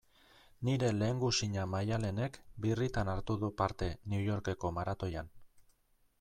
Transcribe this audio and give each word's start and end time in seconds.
Nire 0.69 0.87
lehengusina 1.01 1.65
Maialenek 1.73 2.41
birritan 2.67 3.13
hartu 3.15 3.37
du 3.45 3.51
parte 3.61 3.93
New 4.15 4.27
Yorkeko 4.31 4.75
maratoian. 4.81 5.33